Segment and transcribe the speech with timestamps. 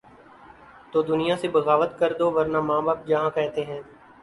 [0.91, 3.81] تو دنیا سے بغاوت کر دوورنہ ماں باپ جہاں کہتے ہیں۔